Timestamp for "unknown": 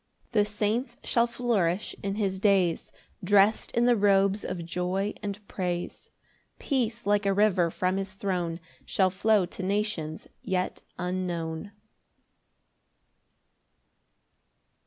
10.97-11.71